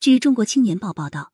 [0.00, 1.32] 据中国青年报报道，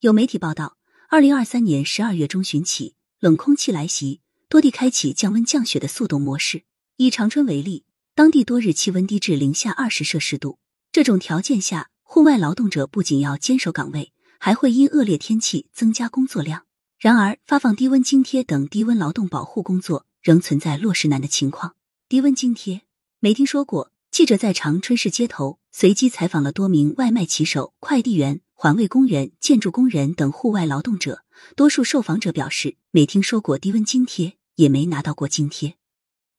[0.00, 0.76] 有媒体报道，
[1.08, 6.64] 二零二三年十二月中旬起，冷空气来袭，多地开启降温降雪的速冻模式。
[6.96, 7.84] 以长春为例，
[8.16, 10.58] 当地多日气温低至零下二十摄氏度。
[10.90, 16.66] 这种条件下，户外劳动者不仅要坚守岗位，还会因恶劣天气增加工作量。
[16.98, 21.76] 然而，发放低温津贴等低温劳动保护工作仍存在落实难的情况。
[22.08, 22.82] 低温津贴
[23.20, 23.89] 没听说过。
[24.10, 31.24] 记者在长春市街头随机采访了多名外卖骑手、快递员、环卫工人、建筑工人等户外劳动者，
[31.54, 35.76] 多数受访者表示没听说过低温津贴，也没拿到过津贴。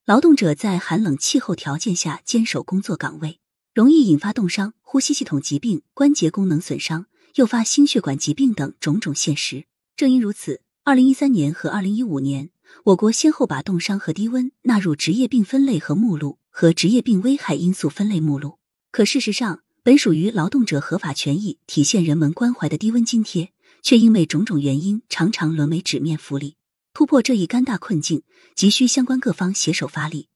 [0.04, 3.40] 劳动者在寒冷气候条件下坚守工作岗位，
[3.74, 9.64] 容易引发冻伤、呼吸系统疾病、关节功能损伤，诱发心血管疾病等种种现实。
[9.96, 12.50] 正因如此，二零一三年和二零一五年，
[12.84, 16.38] 我国先后把冻伤和低温纳入职业病分类和目录。
[16.54, 18.58] 和职业病危害因素分类目录，
[18.90, 26.56] 可事实上，本属于劳动者合法权益、体现人文关怀的低温津贴，却因为种种原因，常常沦为纸面福利。
[26.92, 28.22] 突破这一尴尬困境，
[28.54, 30.28] 急需相关各方携手发力。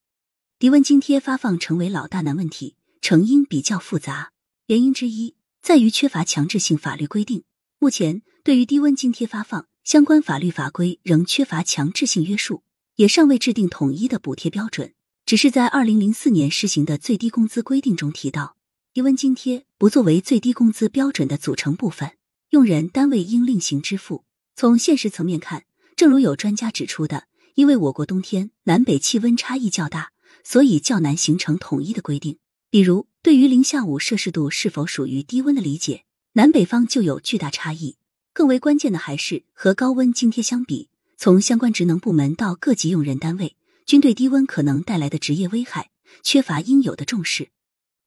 [0.58, 4.32] 低温津贴发放成为老大难问题，成因比较复杂，
[4.68, 7.44] 原因之一在于缺乏强制性法律规定。
[7.78, 12.62] 目前，对于低温津贴发放，相关法律法规仍缺乏强制性约束，
[12.94, 14.94] 也尚未制定统一的补贴标准。
[15.26, 18.56] 只是在二零零四年施行的最低工资规定中提到，
[18.94, 22.12] 低温津贴不作为最低工资标准的组成部分，
[22.50, 24.22] 用人单位应另行支付。
[24.54, 25.64] 从现实层面看，
[25.96, 27.24] 正如有专家指出的，
[27.56, 30.12] 因为我国冬天南北气温差异较大，
[30.44, 32.38] 所以较难形成统一的规定。
[32.70, 36.04] 比如，对于零下五摄氏度是否属于低温的理解，
[36.34, 37.96] 南北方就有巨大差异。
[38.32, 43.55] 更为关键的还是和高温津贴相比，从相关职能部门到各级用人单位。
[43.86, 45.90] 均对低温可能带来的职业危害
[46.24, 47.50] 缺乏应有的重视。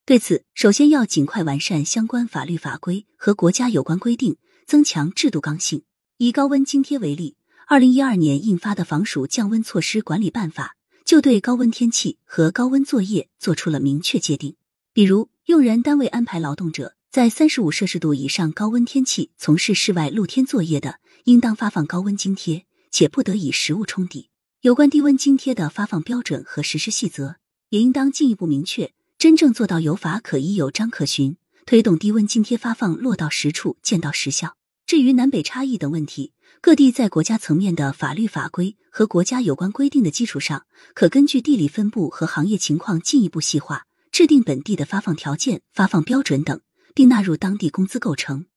[0.05, 5.83] 对此，首先要尽快完善相关法律法规和国家有关规定，增强制度刚性。
[6.17, 14.55] 以高温津贴为例，二零一二年印发的《防暑降温措施管理办法》就对高温天气和高温作业做出了明确界定。
[14.91, 24.29] 比如，用人单位安排劳动者在三十五摄氏度以上高温天气从事室外露天作业的，应当发放高温津贴，且不得以实物冲抵。
[24.61, 27.37] 有关低温津贴的发放标准和实施细则，
[27.69, 34.57] 也应当进一步明确，真正做到有法可依、有章可循，推动低温津贴发放落到实处、见到实效。
[34.85, 46.59] 至于南北差异等问题，各地在国家层面的法律法规和国家有关规定的基础上，可根据地理分布和行业情况进一步细化，制定本地的发放条件、发放标准等，
[46.93, 48.47] 并纳入当地工资构成。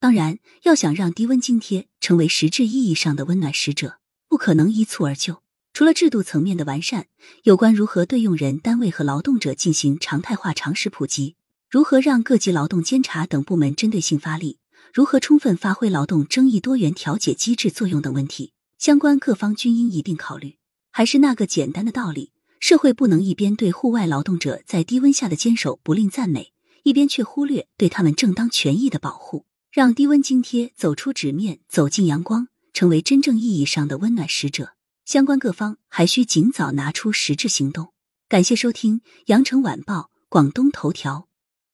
[0.00, 3.98] 当然，要想让低温津贴成为实质意义上的温暖使者。
[4.32, 5.42] 不可能一蹴而就。
[5.74, 7.08] 除了制度层面的完善，
[7.42, 11.36] 有关如何对用人单位和劳动者进行常态化常识普及，
[11.68, 14.56] 如何让各级劳动监察等部门针对性发力，
[14.94, 20.56] 如何充分发挥劳动争议多元调解机制作用等问题，相关各方均应一并考虑。
[20.90, 26.54] 还是那个简单的道理，社会不能一边对户外劳动者在低温下的坚守不吝赞美，
[26.84, 32.48] 一边却忽略对他们正当权益的保护，让低温津贴走出纸面，走进阳光。
[32.72, 34.74] 成为真正意义上的温暖使者，
[35.04, 37.92] 相关各方还需尽早拿出实质行动。
[38.28, 41.28] 感谢收听《羊城晚报·广东头条》。